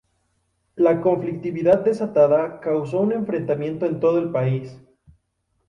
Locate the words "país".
4.31-4.75